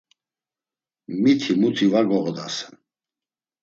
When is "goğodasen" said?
2.09-2.73